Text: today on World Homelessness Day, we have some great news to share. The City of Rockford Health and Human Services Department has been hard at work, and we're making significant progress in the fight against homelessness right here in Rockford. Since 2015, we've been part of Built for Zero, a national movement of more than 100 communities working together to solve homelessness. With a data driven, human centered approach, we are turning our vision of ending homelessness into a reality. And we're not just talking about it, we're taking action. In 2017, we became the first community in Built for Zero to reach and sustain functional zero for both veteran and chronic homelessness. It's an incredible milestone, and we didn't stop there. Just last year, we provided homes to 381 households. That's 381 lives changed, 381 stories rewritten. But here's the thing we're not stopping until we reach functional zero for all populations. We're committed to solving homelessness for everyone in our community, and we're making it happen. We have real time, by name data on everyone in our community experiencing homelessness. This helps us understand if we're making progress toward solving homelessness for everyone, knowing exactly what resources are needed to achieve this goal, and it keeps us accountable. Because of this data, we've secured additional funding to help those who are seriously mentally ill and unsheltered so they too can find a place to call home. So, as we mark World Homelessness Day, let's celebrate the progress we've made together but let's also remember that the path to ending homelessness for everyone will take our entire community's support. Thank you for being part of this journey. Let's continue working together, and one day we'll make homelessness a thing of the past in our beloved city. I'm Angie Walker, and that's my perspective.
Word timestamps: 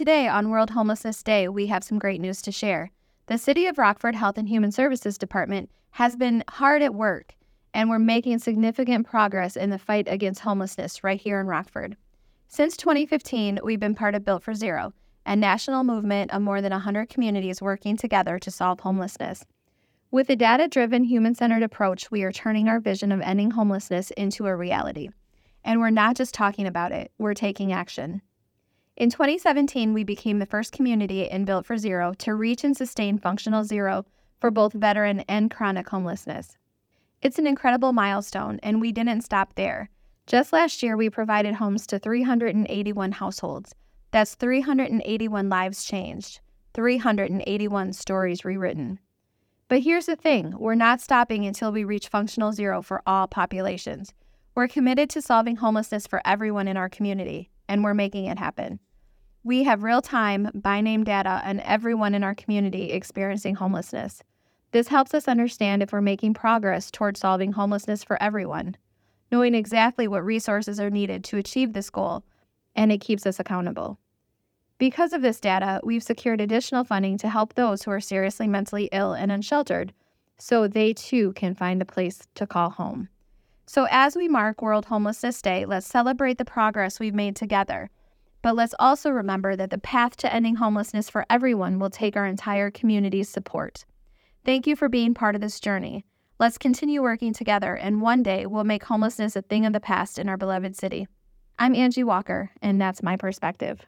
today 0.00 0.26
on 0.26 0.48
World 0.48 0.70
Homelessness 0.70 1.22
Day, 1.22 1.46
we 1.46 1.66
have 1.66 1.84
some 1.84 1.98
great 1.98 2.22
news 2.22 2.40
to 2.40 2.50
share. 2.50 2.90
The 3.26 3.36
City 3.36 3.66
of 3.66 3.76
Rockford 3.76 4.14
Health 4.14 4.38
and 4.38 4.48
Human 4.48 4.72
Services 4.72 5.18
Department 5.18 5.70
has 5.90 6.16
been 6.16 6.42
hard 6.48 6.80
at 6.80 6.94
work, 6.94 7.34
and 7.74 7.90
we're 7.90 7.98
making 7.98 8.38
significant 8.38 9.06
progress 9.06 9.56
in 9.56 9.68
the 9.68 9.78
fight 9.78 10.08
against 10.08 10.40
homelessness 10.40 11.04
right 11.04 11.20
here 11.20 11.38
in 11.38 11.48
Rockford. 11.48 11.98
Since 12.48 12.78
2015, 12.78 13.58
we've 13.62 13.78
been 13.78 13.94
part 13.94 14.14
of 14.14 14.24
Built 14.24 14.42
for 14.42 14.54
Zero, 14.54 14.94
a 15.26 15.36
national 15.36 15.84
movement 15.84 16.30
of 16.30 16.40
more 16.40 16.62
than 16.62 16.72
100 16.72 17.10
communities 17.10 17.60
working 17.60 17.98
together 17.98 18.38
to 18.38 18.50
solve 18.50 18.80
homelessness. 18.80 19.44
With 20.10 20.30
a 20.30 20.34
data 20.34 20.66
driven, 20.66 21.04
human 21.04 21.34
centered 21.34 21.62
approach, 21.62 22.10
we 22.10 22.22
are 22.22 22.32
turning 22.32 22.70
our 22.70 22.80
vision 22.80 23.12
of 23.12 23.20
ending 23.20 23.50
homelessness 23.50 24.12
into 24.12 24.46
a 24.46 24.56
reality. 24.56 25.10
And 25.62 25.78
we're 25.78 25.90
not 25.90 26.16
just 26.16 26.32
talking 26.32 26.66
about 26.66 26.90
it, 26.90 27.12
we're 27.18 27.34
taking 27.34 27.70
action. 27.70 28.22
In 29.00 29.08
2017, 29.08 29.94
we 29.94 30.04
became 30.04 30.40
the 30.40 30.44
first 30.44 30.74
community 30.74 31.22
in 31.22 31.46
Built 31.46 31.64
for 31.64 31.78
Zero 31.78 32.12
to 32.18 32.34
reach 32.34 32.64
and 32.64 32.76
sustain 32.76 33.16
functional 33.16 33.64
zero 33.64 34.04
for 34.38 34.50
both 34.50 34.74
veteran 34.74 35.20
and 35.20 35.50
chronic 35.50 35.88
homelessness. 35.88 36.58
It's 37.22 37.38
an 37.38 37.46
incredible 37.46 37.94
milestone, 37.94 38.60
and 38.62 38.78
we 38.78 38.92
didn't 38.92 39.22
stop 39.22 39.54
there. 39.54 39.88
Just 40.26 40.52
last 40.52 40.82
year, 40.82 40.98
we 40.98 41.08
provided 41.08 41.54
homes 41.54 41.86
to 41.86 41.98
381 41.98 43.12
households. 43.12 43.74
That's 44.10 44.34
381 44.34 45.48
lives 45.48 45.82
changed, 45.84 46.40
381 46.74 47.94
stories 47.94 48.44
rewritten. 48.44 48.98
But 49.68 49.80
here's 49.80 50.04
the 50.04 50.14
thing 50.14 50.54
we're 50.58 50.74
not 50.74 51.00
stopping 51.00 51.46
until 51.46 51.72
we 51.72 51.84
reach 51.84 52.08
functional 52.08 52.52
zero 52.52 52.82
for 52.82 53.00
all 53.06 53.26
populations. 53.26 54.12
We're 54.54 54.68
committed 54.68 55.08
to 55.08 55.22
solving 55.22 55.56
homelessness 55.56 56.06
for 56.06 56.20
everyone 56.26 56.68
in 56.68 56.76
our 56.76 56.90
community, 56.90 57.48
and 57.66 57.82
we're 57.82 57.94
making 57.94 58.26
it 58.26 58.38
happen. 58.38 58.78
We 59.42 59.62
have 59.62 59.82
real 59.82 60.02
time, 60.02 60.50
by 60.52 60.82
name 60.82 61.02
data 61.02 61.40
on 61.46 61.60
everyone 61.60 62.14
in 62.14 62.22
our 62.22 62.34
community 62.34 62.92
experiencing 62.92 63.54
homelessness. 63.54 64.22
This 64.72 64.88
helps 64.88 65.14
us 65.14 65.28
understand 65.28 65.82
if 65.82 65.92
we're 65.92 66.02
making 66.02 66.34
progress 66.34 66.90
toward 66.90 67.16
solving 67.16 67.52
homelessness 67.52 68.04
for 68.04 68.22
everyone, 68.22 68.76
knowing 69.32 69.54
exactly 69.54 70.06
what 70.06 70.26
resources 70.26 70.78
are 70.78 70.90
needed 70.90 71.24
to 71.24 71.38
achieve 71.38 71.72
this 71.72 71.88
goal, 71.88 72.22
and 72.76 72.92
it 72.92 73.00
keeps 73.00 73.24
us 73.24 73.40
accountable. 73.40 73.98
Because 74.76 75.14
of 75.14 75.22
this 75.22 75.40
data, 75.40 75.80
we've 75.82 76.02
secured 76.02 76.42
additional 76.42 76.84
funding 76.84 77.16
to 77.18 77.30
help 77.30 77.54
those 77.54 77.82
who 77.82 77.90
are 77.92 78.00
seriously 78.00 78.46
mentally 78.46 78.90
ill 78.92 79.14
and 79.14 79.32
unsheltered 79.32 79.94
so 80.38 80.68
they 80.68 80.92
too 80.92 81.32
can 81.32 81.54
find 81.54 81.80
a 81.80 81.86
place 81.86 82.20
to 82.34 82.46
call 82.46 82.68
home. 82.68 83.08
So, 83.64 83.86
as 83.90 84.16
we 84.16 84.28
mark 84.28 84.60
World 84.60 84.86
Homelessness 84.86 85.40
Day, 85.40 85.64
let's 85.64 85.86
celebrate 85.86 86.36
the 86.36 86.44
progress 86.44 87.00
we've 87.00 87.14
made 87.14 87.36
together 87.36 87.88
but 88.42 88.56
let's 88.56 88.74
also 88.78 89.10
remember 89.10 89.56
that 89.56 89.70
the 89.70 89.78
path 89.78 90.16
to 90.16 90.32
ending 90.32 90.56
homelessness 90.56 91.10
for 91.10 91.26
everyone 91.28 91.78
will 91.78 91.90
take 91.90 92.16
our 92.16 92.26
entire 92.26 92.70
community's 92.70 93.28
support. 93.28 93.84
Thank 94.44 94.66
you 94.66 94.76
for 94.76 94.88
being 94.88 95.14
part 95.14 95.34
of 95.34 95.40
this 95.40 95.60
journey. 95.60 96.04
Let's 96.38 96.56
continue 96.56 97.02
working 97.02 97.34
together, 97.34 97.74
and 97.74 98.00
one 98.00 98.22
day 98.22 98.46
we'll 98.46 98.64
make 98.64 98.84
homelessness 98.84 99.36
a 99.36 99.42
thing 99.42 99.66
of 99.66 99.74
the 99.74 99.80
past 99.80 100.18
in 100.18 100.28
our 100.28 100.38
beloved 100.38 100.74
city. 100.74 101.06
I'm 101.58 101.74
Angie 101.74 102.04
Walker, 102.04 102.50
and 102.62 102.80
that's 102.80 103.02
my 103.02 103.18
perspective. 103.18 103.84